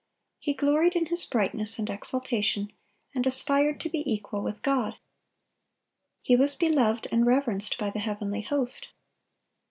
He 0.39 0.55
gloried 0.55 0.95
in 0.95 1.05
his 1.05 1.25
brightness 1.25 1.77
and 1.77 1.87
exaltation, 1.87 2.73
and 3.13 3.27
aspired 3.27 3.79
to 3.81 3.89
be 3.91 4.01
equal 4.11 4.41
with 4.41 4.63
God. 4.63 4.97
He 6.23 6.35
was 6.35 6.55
beloved 6.55 7.07
and 7.11 7.23
reverenced 7.27 7.77
by 7.77 7.91
the 7.91 7.99
heavenly 7.99 8.41
host. 8.41 8.87